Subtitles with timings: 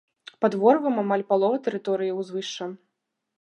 [0.45, 2.71] Пад ворывам амаль палова тэрыторыі ўзвышша.